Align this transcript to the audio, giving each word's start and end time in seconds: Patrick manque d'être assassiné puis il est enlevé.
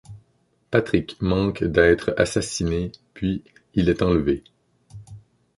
Patrick 0.71 1.21
manque 1.21 1.63
d'être 1.63 2.15
assassiné 2.17 2.91
puis 3.13 3.43
il 3.75 3.87
est 3.87 4.01
enlevé. 4.01 4.43